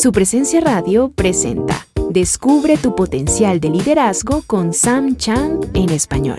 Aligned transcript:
Su 0.00 0.12
presencia 0.12 0.60
radio 0.60 1.10
presenta 1.12 1.84
Descubre 2.10 2.76
tu 2.76 2.94
potencial 2.94 3.58
de 3.58 3.68
liderazgo 3.68 4.44
con 4.46 4.72
Sam 4.72 5.16
Chand 5.16 5.76
en 5.76 5.90
español. 5.90 6.38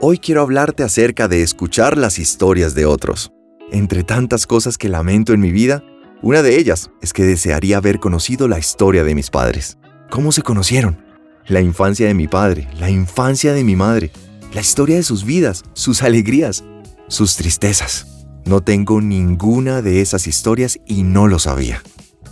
Hoy 0.00 0.18
quiero 0.18 0.42
hablarte 0.42 0.82
acerca 0.82 1.28
de 1.28 1.42
escuchar 1.42 1.96
las 1.96 2.18
historias 2.18 2.74
de 2.74 2.86
otros. 2.86 3.30
Entre 3.70 4.02
tantas 4.02 4.48
cosas 4.48 4.78
que 4.78 4.88
lamento 4.88 5.32
en 5.32 5.38
mi 5.38 5.52
vida, 5.52 5.84
una 6.20 6.42
de 6.42 6.58
ellas 6.58 6.90
es 7.00 7.12
que 7.12 7.22
desearía 7.22 7.76
haber 7.76 8.00
conocido 8.00 8.48
la 8.48 8.58
historia 8.58 9.04
de 9.04 9.14
mis 9.14 9.30
padres. 9.30 9.78
¿Cómo 10.10 10.32
se 10.32 10.42
conocieron? 10.42 11.04
La 11.46 11.60
infancia 11.60 12.08
de 12.08 12.14
mi 12.14 12.26
padre, 12.26 12.68
la 12.80 12.90
infancia 12.90 13.52
de 13.52 13.62
mi 13.62 13.76
madre, 13.76 14.10
la 14.52 14.60
historia 14.60 14.96
de 14.96 15.04
sus 15.04 15.24
vidas, 15.24 15.62
sus 15.72 16.02
alegrías, 16.02 16.64
sus 17.06 17.36
tristezas. 17.36 18.15
No 18.46 18.60
tengo 18.60 19.00
ninguna 19.00 19.82
de 19.82 20.00
esas 20.00 20.28
historias 20.28 20.78
y 20.86 21.02
no 21.02 21.26
lo 21.26 21.40
sabía. 21.40 21.82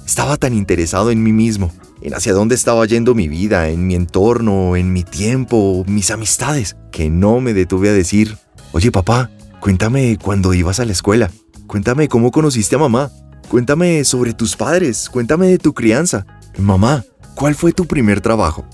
Estaba 0.07 0.37
tan 0.37 0.55
interesado 0.55 1.11
en 1.11 1.25
mí 1.25 1.33
mismo, 1.33 1.73
en 2.03 2.15
hacia 2.15 2.33
dónde 2.33 2.55
estaba 2.55 2.87
yendo 2.87 3.17
mi 3.17 3.27
vida, 3.27 3.69
en 3.69 3.85
mi 3.89 3.97
entorno, 3.97 4.77
en 4.77 4.93
mi 4.93 5.03
tiempo, 5.03 5.85
mis 5.89 6.13
amistades, 6.13 6.77
que 6.93 7.11
no 7.11 7.41
me 7.41 7.53
detuve 7.53 7.89
a 7.89 7.93
decir, 7.93 8.39
oye 8.71 8.93
papá, 8.93 9.29
cuéntame 9.59 10.17
cuando 10.23 10.55
ibas 10.55 10.79
a 10.79 10.85
la 10.85 10.93
escuela, 10.93 11.33
cuéntame 11.67 12.07
cómo 12.07 12.31
conociste 12.31 12.77
a 12.77 12.79
mamá, 12.79 13.11
cuéntame 13.49 14.05
sobre 14.05 14.35
tus 14.35 14.55
padres, 14.55 15.11
cuéntame 15.11 15.49
de 15.49 15.59
tu 15.59 15.75
crianza. 15.75 16.27
Mamá, 16.57 17.05
¿cuál 17.35 17.57
fue 17.57 17.73
tu 17.73 17.87
primer 17.87 18.21
trabajo? 18.21 18.65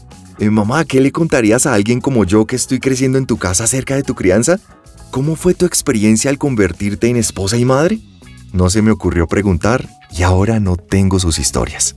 Eh, 0.40 0.48
mamá, 0.48 0.86
¿qué 0.86 1.02
le 1.02 1.12
contarías 1.12 1.66
a 1.66 1.74
alguien 1.74 2.00
como 2.00 2.24
yo 2.24 2.46
que 2.46 2.56
estoy 2.56 2.80
creciendo 2.80 3.18
en 3.18 3.26
tu 3.26 3.36
casa 3.36 3.64
acerca 3.64 3.94
de 3.94 4.02
tu 4.02 4.14
crianza? 4.14 4.58
¿Cómo 5.10 5.36
fue 5.36 5.52
tu 5.52 5.66
experiencia 5.66 6.30
al 6.30 6.38
convertirte 6.38 7.08
en 7.08 7.16
esposa 7.16 7.58
y 7.58 7.66
madre? 7.66 8.00
No 8.50 8.70
se 8.70 8.80
me 8.80 8.90
ocurrió 8.90 9.28
preguntar 9.28 9.86
y 10.10 10.22
ahora 10.22 10.58
no 10.58 10.78
tengo 10.78 11.20
sus 11.20 11.38
historias. 11.38 11.94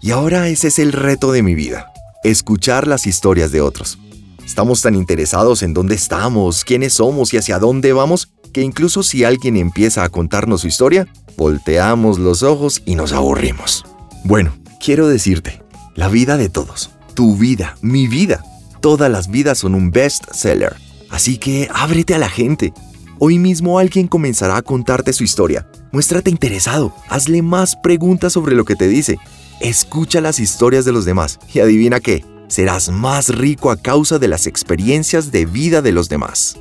Y 0.00 0.10
ahora 0.10 0.48
ese 0.48 0.68
es 0.68 0.78
el 0.78 0.92
reto 0.92 1.32
de 1.32 1.42
mi 1.42 1.54
vida, 1.54 1.92
escuchar 2.24 2.88
las 2.88 3.06
historias 3.06 3.52
de 3.52 3.60
otros. 3.60 3.98
Estamos 4.42 4.80
tan 4.80 4.94
interesados 4.94 5.62
en 5.62 5.74
dónde 5.74 5.94
estamos, 5.94 6.64
quiénes 6.64 6.94
somos 6.94 7.34
y 7.34 7.36
hacia 7.36 7.58
dónde 7.58 7.92
vamos, 7.92 8.32
que 8.54 8.62
incluso 8.62 9.02
si 9.02 9.24
alguien 9.24 9.58
empieza 9.58 10.02
a 10.02 10.08
contarnos 10.08 10.62
su 10.62 10.66
historia, 10.66 11.08
volteamos 11.36 12.18
los 12.18 12.42
ojos 12.42 12.80
y 12.86 12.94
nos 12.94 13.12
aburrimos. 13.12 13.84
Bueno, 14.24 14.54
quiero 14.82 15.08
decirte, 15.08 15.62
la 15.94 16.08
vida 16.08 16.38
de 16.38 16.48
todos, 16.48 16.90
tu 17.14 17.36
vida, 17.36 17.76
mi 17.82 18.06
vida, 18.06 18.42
todas 18.80 19.10
las 19.10 19.28
vidas 19.28 19.58
son 19.58 19.74
un 19.74 19.90
best 19.90 20.24
seller 20.32 20.76
Así 21.12 21.36
que 21.36 21.68
ábrete 21.72 22.14
a 22.14 22.18
la 22.18 22.30
gente. 22.30 22.72
Hoy 23.18 23.38
mismo 23.38 23.78
alguien 23.78 24.08
comenzará 24.08 24.56
a 24.56 24.62
contarte 24.62 25.12
su 25.12 25.22
historia. 25.22 25.68
Muéstrate 25.92 26.30
interesado, 26.30 26.94
hazle 27.10 27.42
más 27.42 27.76
preguntas 27.76 28.32
sobre 28.32 28.56
lo 28.56 28.64
que 28.64 28.76
te 28.76 28.88
dice. 28.88 29.18
Escucha 29.60 30.22
las 30.22 30.40
historias 30.40 30.86
de 30.86 30.92
los 30.92 31.04
demás 31.04 31.38
y 31.52 31.60
adivina 31.60 32.00
qué, 32.00 32.24
serás 32.48 32.90
más 32.90 33.28
rico 33.28 33.70
a 33.70 33.76
causa 33.76 34.18
de 34.18 34.26
las 34.26 34.46
experiencias 34.46 35.30
de 35.30 35.44
vida 35.44 35.82
de 35.82 35.92
los 35.92 36.08
demás. 36.08 36.56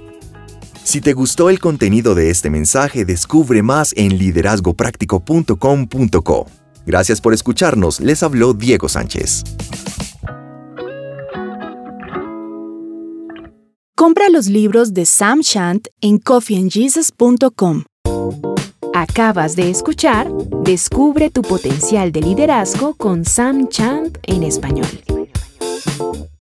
Si 0.84 1.00
te 1.00 1.14
gustó 1.14 1.50
el 1.50 1.62
contenido 1.62 2.14
de 2.14 2.30
este 2.30 2.50
mensaje, 2.50 3.06
descubre 3.06 3.64
más 3.64 3.94
en 3.96 4.18
liderazgopráctico.com.co. 4.18 6.48
Gracias 6.86 7.22
por 7.22 7.34
escucharnos, 7.34 8.02
les 8.02 8.22
habló 8.22 8.54
Diego 8.54 8.90
Sánchez. 8.90 9.46
Compra 14.02 14.30
los 14.30 14.48
libros 14.48 14.96
de 14.96 15.06
Sam 15.06 15.42
Shant 15.42 15.88
en 16.02 16.18
coffeeandjesus.com. 16.18 17.84
Acabas 18.96 19.56
de 19.56 19.70
escuchar 19.70 20.28
Descubre 20.64 21.30
tu 21.30 21.44
potencial 21.44 22.12
de 22.12 22.22
liderazgo 22.22 22.96
con 22.96 23.26
Sam 23.26 23.68
Chant 23.70 24.18
en 24.24 24.42
español. 24.42 24.88